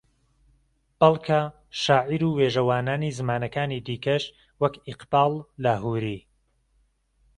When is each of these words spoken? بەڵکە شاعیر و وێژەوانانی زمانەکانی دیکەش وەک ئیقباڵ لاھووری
بەڵکە 0.99 1.41
شاعیر 1.83 2.23
و 2.25 2.35
وێژەوانانی 2.37 3.15
زمانەکانی 3.19 3.83
دیکەش 3.87 4.23
وەک 4.61 4.73
ئیقباڵ 4.87 5.33
لاھووری 5.63 6.19